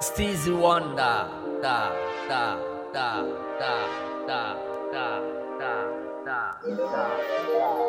Steezy 0.00 0.52
Wonder. 0.52 1.26
Da, 1.60 1.90
da, 2.28 2.56
da, 2.92 3.24
da, 3.58 3.74
da, 4.28 4.54
da, 4.92 5.20
da, 5.58 5.84
da, 6.24 6.24
da, 6.24 6.60
da. 6.68 7.87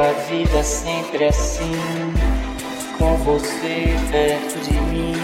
A 0.00 0.12
vida 0.12 0.60
é 0.60 0.62
sempre 0.62 1.26
assim, 1.26 1.74
com 2.96 3.16
você 3.18 3.94
perto 4.10 4.58
de 4.64 4.80
mim, 4.80 5.14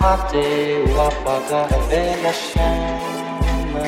até 0.00 0.38
eu 0.38 1.02
apagar 1.02 1.68
a 1.70 1.78
velha 1.88 2.32
chama. 2.32 3.84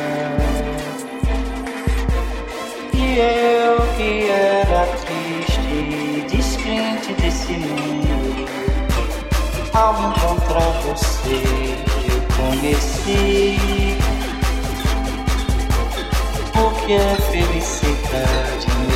E 2.92 3.18
eu 3.18 3.78
que 3.96 4.28
era 4.28 4.86
triste, 4.98 6.26
descrente 6.28 7.14
desse 7.14 7.52
mundo, 7.54 8.46
ao 9.72 9.94
encontrar 9.94 10.70
você 10.82 11.42
eu 12.10 12.20
conheci. 12.36 13.96
O 16.58 16.70
que 16.84 16.92
é 16.92 17.16
felicidade? 17.30 18.91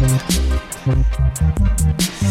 Thank 0.00 0.38
you. 2.22 2.27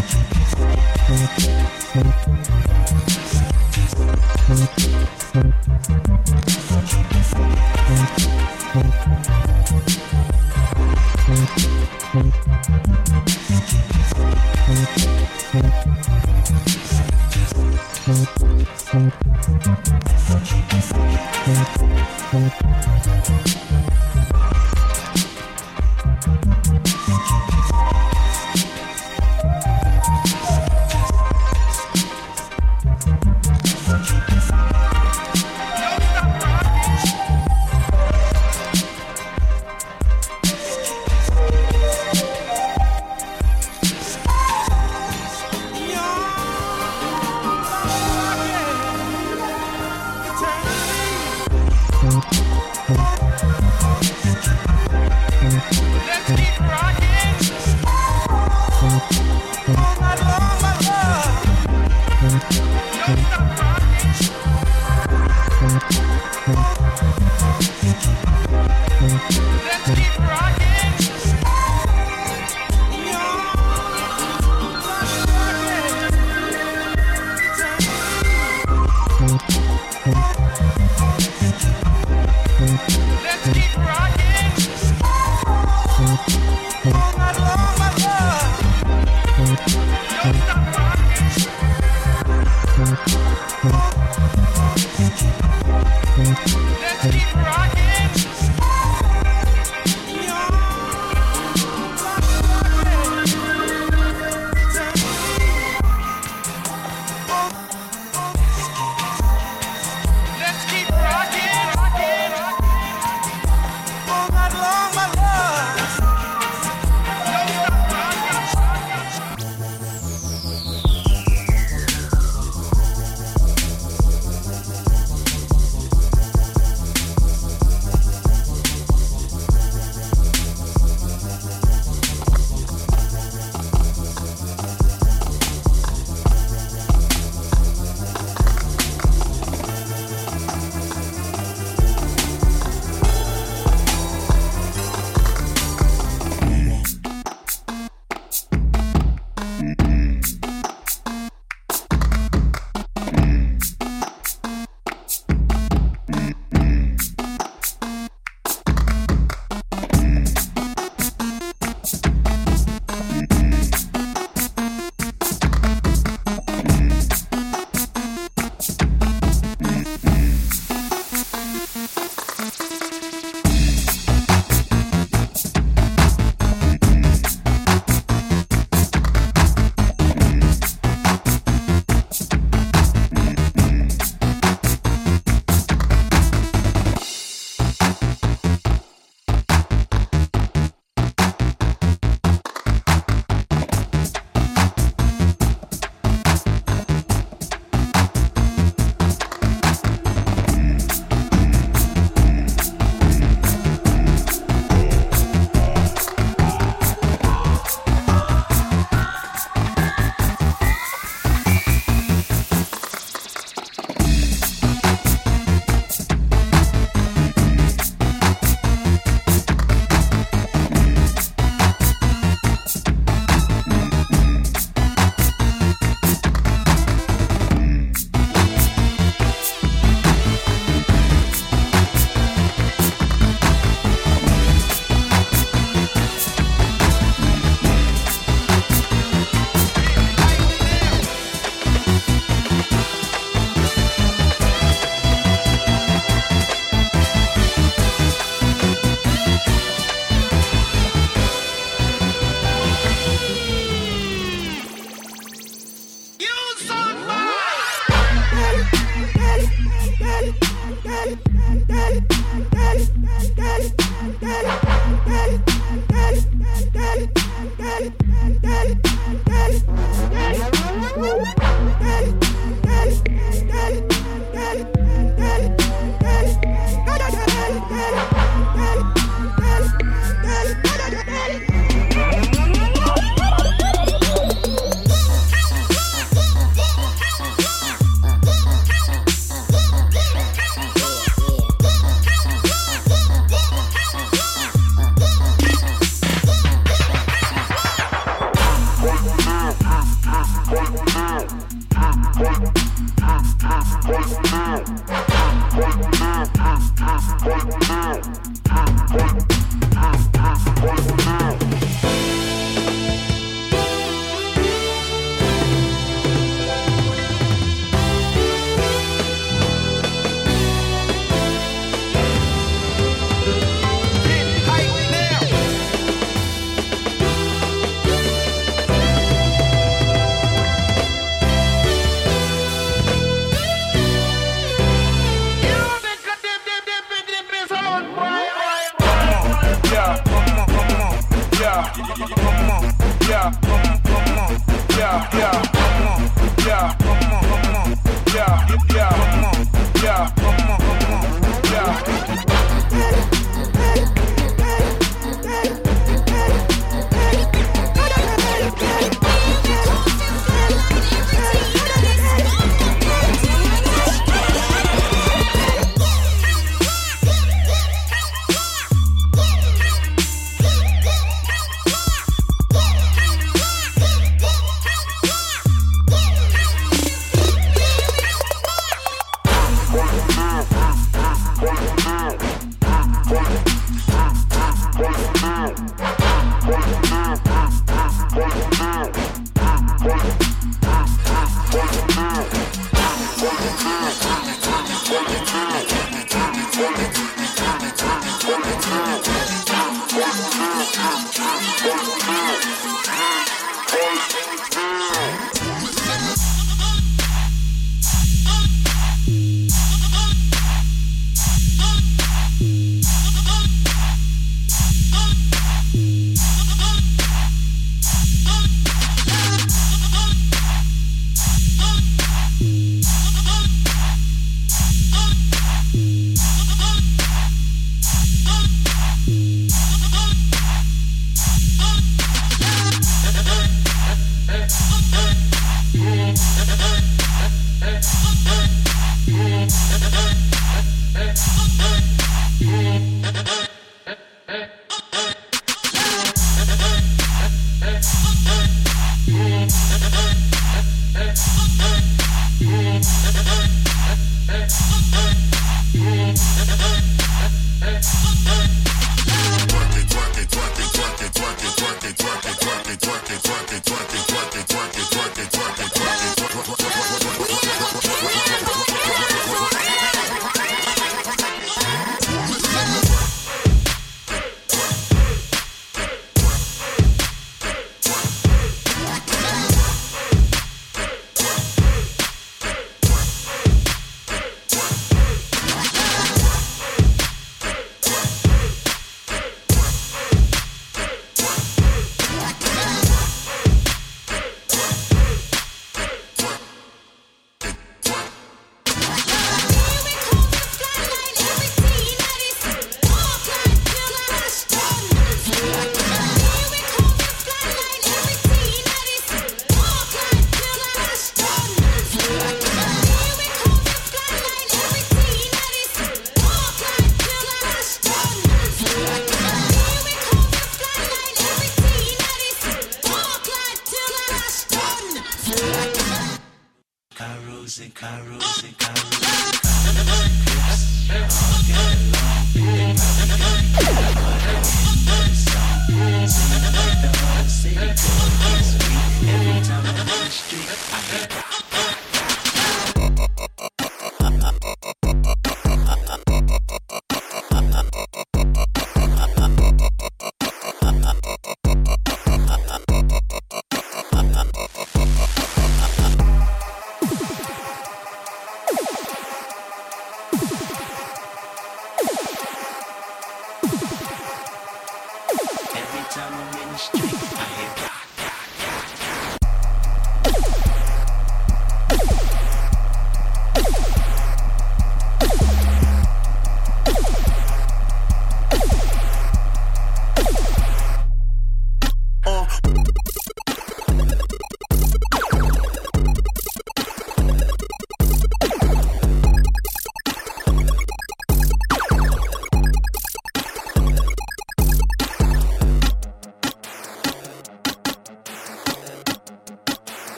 Don't 540.07 541.87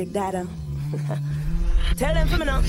Big 0.00 0.14
Dada. 0.14 0.48
Tell 1.98 2.14
them 2.14 2.26
for 2.26 2.38
me 2.38 2.46
now. 2.46 2.62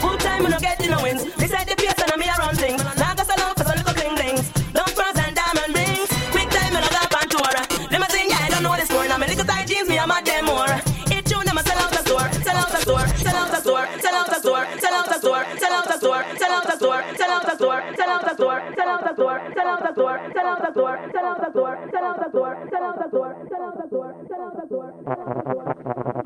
Full 0.00 0.16
time, 0.16 0.42
we 0.42 0.48
no 0.48 0.58
get 0.58 0.80
no 0.88 1.02
wins. 1.02 1.22
This 1.36 1.52
ain't 1.52 1.68
the 1.68 1.76
pace 1.76 1.92
and 2.00 2.12
I'm 2.12 2.18
here 2.18 2.32
run 2.38 2.56
things. 2.56 2.82
Now 2.96 3.12
go 3.12 3.24
salon 3.28 3.52
for 3.52 3.64
some 3.64 3.76
little 3.76 3.92
bling 3.92 4.16
blings. 4.16 4.48
Don't 4.72 4.88
cross 4.96 5.20
and 5.20 5.36
diamond 5.36 5.76
rings. 5.76 6.08
Quick 6.32 6.48
time, 6.48 6.72
and 6.72 6.80
I 6.80 6.88
got 6.96 7.12
on 7.12 7.28
tour. 7.28 7.52
Them 7.92 8.00
a 8.00 8.08
sing, 8.08 8.30
yeah, 8.32 8.40
I 8.40 8.48
don't 8.48 8.62
know 8.62 8.70
what 8.70 8.80
this 8.80 8.88
more. 8.88 9.04
Now 9.04 9.18
me 9.18 9.26
little 9.26 9.44
tight 9.44 9.68
jeans, 9.68 9.86
me 9.86 9.98
I'm 9.98 10.10
a 10.10 10.16
them 10.24 10.46
more. 10.46 10.80
It 11.12 11.26
tune 11.28 11.44
them 11.44 11.58
a 11.58 11.62
sell 11.62 11.76
out 11.76 11.92
the 11.92 12.00
store, 12.08 12.32
sell 12.40 12.56
out 12.56 12.72
the 12.72 12.80
store, 12.88 13.06
sell 13.20 13.36
out 13.36 13.50
the 13.52 13.60
store, 13.60 13.84
sell 14.00 14.14
out 14.16 14.28
the 14.32 14.40
store, 14.40 14.64
sell 14.80 14.94
out 14.96 15.08
the 15.12 15.18
store, 15.20 15.44
sell 15.60 15.74
out 15.76 15.84
the 15.92 15.98
store, 16.00 16.24
sell 16.40 16.52
out 16.56 16.64
the 16.64 16.76
store, 16.80 17.04
sell 17.20 18.08
out 18.08 18.24
the 18.24 18.32
store, 18.32 18.60
sell 18.80 18.88
out 18.88 19.04
the 19.04 19.12
store, 19.12 19.36
sell 19.52 19.68
out 19.68 19.76
the 19.76 19.92
store, 19.92 20.16
sell 20.32 20.48
out 20.48 20.60
the 20.60 20.72
store, 20.72 20.96
sell 21.12 21.26
out 21.28 21.36
the 21.36 21.36
store, 21.36 21.36
sell 21.36 21.36
out 21.36 21.36
the 21.36 21.52
store, 21.52 21.76
sell 21.92 22.04
out 22.08 22.16
the 22.16 22.30
store, 22.32 22.56
sell 22.72 22.84
out 22.84 22.96
the 22.96 23.08
store, 23.12 23.36
sell 23.50 23.62
out 23.62 23.76
the 23.76 23.84
store, 23.92 24.16
sell 24.28 24.40
out 24.40 24.56
the 24.56 24.66
store, 24.66 24.94
sell 25.04 25.20
out 25.20 25.36
the 25.36 25.44
store. 25.44 26.19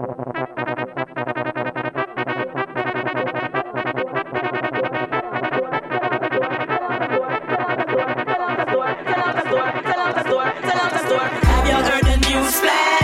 flag. 12.64 13.03